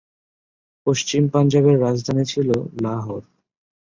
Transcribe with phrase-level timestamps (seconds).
[0.87, 2.49] পশ্চিম পাঞ্জাবের রাজধানী ছিল
[2.83, 3.23] লাহোর।